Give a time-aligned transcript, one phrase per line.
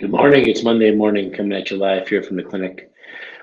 [0.00, 0.48] Good morning.
[0.48, 2.90] It's Monday morning coming at you live here from the clinic.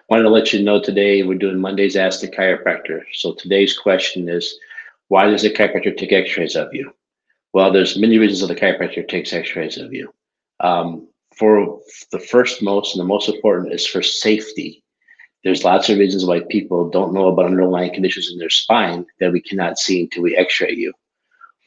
[0.10, 3.04] Wanted to let you know today we're doing Monday's Ask the Chiropractor.
[3.14, 4.60] So today's question is,
[5.08, 6.92] why does the chiropractor take x-rays of you?
[7.54, 10.14] Well, there's many reasons that the chiropractor takes x-rays of you.
[10.60, 11.80] Um, for
[12.12, 14.84] the first most and the most important is for safety.
[15.46, 19.32] There's lots of reasons why people don't know about underlying conditions in their spine that
[19.32, 20.92] we cannot see until we x-ray you.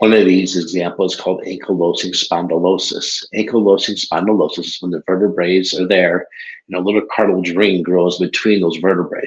[0.04, 3.24] One of these examples is called ankylosing spondylosis.
[3.34, 6.28] Ankylosing spondylosis is when the vertebrae are there
[6.68, 9.26] and a little cartilage ring grows between those vertebrae.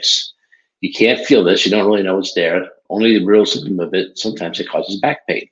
[0.82, 2.70] You can't feel this, you don't really know it's there.
[2.92, 5.50] Only the real symptom of it, sometimes it causes back pain.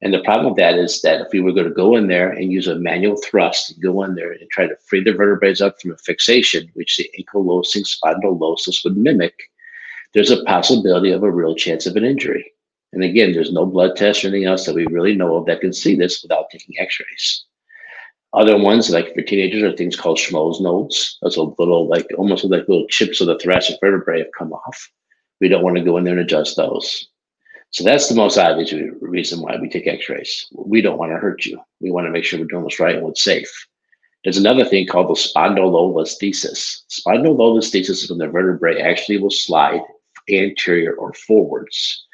[0.00, 2.30] And the problem with that is that if we were going to go in there
[2.30, 5.80] and use a manual thrust, go in there and try to free the vertebrae up
[5.80, 9.34] from a fixation, which the ankylosing spondylosis would mimic,
[10.14, 12.52] there's a possibility of a real chance of an injury.
[12.92, 15.60] And again, there's no blood test or anything else that we really know of that
[15.60, 17.44] can see this without taking x-rays.
[18.34, 21.18] Other ones, like for teenagers, are things called Schmorl's nodes.
[21.22, 24.90] Those are little, like almost like little chips of the thoracic vertebrae have come off.
[25.40, 27.08] We don't want to go in there and adjust those.
[27.70, 30.46] So that's the most obvious reason why we take x-rays.
[30.54, 31.60] We don't want to hurt you.
[31.80, 33.50] We want to make sure we're doing what's right and what's safe.
[34.24, 36.82] There's another thing called the spondylolisthesis.
[36.90, 39.80] Spondylolisthesis is when the vertebrae actually will slide
[40.30, 42.06] anterior or forwards.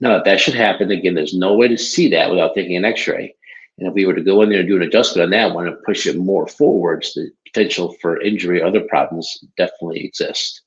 [0.00, 3.34] Now, that should happen, again, there's no way to see that without taking an x-ray.
[3.78, 5.66] And if we were to go in there and do an adjustment on that one
[5.66, 10.62] and push it more forwards, the potential for injury or other problems definitely exist.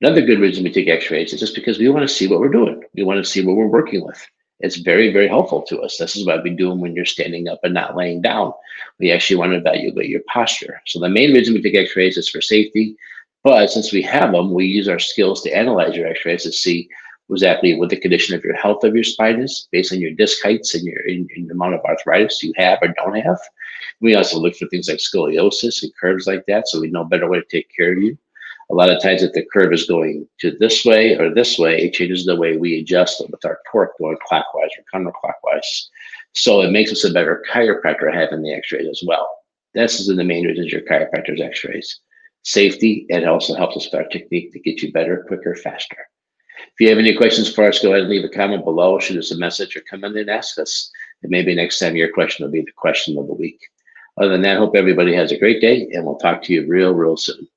[0.00, 2.48] Another good reason we take x-rays is just because we want to see what we're
[2.48, 2.82] doing.
[2.94, 4.20] We want to see what we're working with.
[4.60, 5.96] It's very, very helpful to us.
[5.96, 8.52] This is what we do when you're standing up and not laying down.
[8.98, 10.80] We actually want to evaluate your posture.
[10.86, 12.96] So the main reason we take x-rays is for safety.
[13.44, 16.88] But since we have them, we use our skills to analyze your x-rays to see
[17.32, 20.42] exactly what the condition of your health of your spine is based on your disc
[20.42, 23.40] heights and your in, the amount of arthritis you have or don't have.
[24.00, 27.28] We also look for things like scoliosis and curves like that, so we know better
[27.28, 28.16] way to take care of you.
[28.70, 31.82] A lot of times, if the curve is going to this way or this way,
[31.82, 35.88] it changes the way we adjust it with our torque going clockwise or counterclockwise.
[36.34, 39.28] So it makes us a better chiropractor having the x-rays as well.
[39.74, 42.00] This is the main reason your chiropractor's x-rays.
[42.44, 46.08] Safety, it also helps us with our technique to get you better, quicker, faster.
[46.66, 49.18] If you have any questions for us, go ahead and leave a comment below, shoot
[49.18, 50.90] us a message, or come in and ask us.
[51.22, 53.60] And maybe next time your question will be the question of the week.
[54.18, 56.92] Other than that, hope everybody has a great day, and we'll talk to you real,
[56.92, 57.48] real soon.